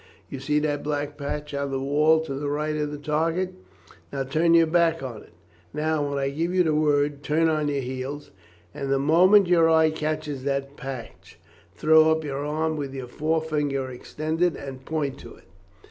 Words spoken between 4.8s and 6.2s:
to it. Now, when